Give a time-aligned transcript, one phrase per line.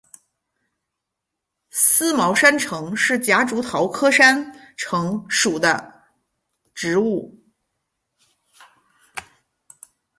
[1.69, 6.05] 思茅山橙是夹竹桃科山橙属的
[6.73, 7.39] 植物。